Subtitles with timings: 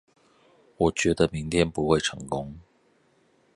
[0.77, 2.57] 我覺得明天不會成功